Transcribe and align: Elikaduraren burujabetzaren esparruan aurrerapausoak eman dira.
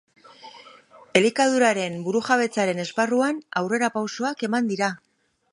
Elikaduraren 1.19 1.99
burujabetzaren 2.09 2.83
esparruan 2.87 3.41
aurrerapausoak 3.63 4.47
eman 4.49 4.73
dira. 4.73 4.95